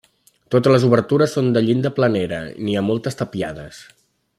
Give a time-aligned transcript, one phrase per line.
[0.53, 3.89] Totes les obertures són de llinda planera, i n'hi ha moltes tapiades.